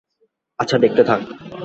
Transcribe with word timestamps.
আচ্ছা, 0.59 0.77
দেখতে 0.77 1.03
থাক। 1.03 1.21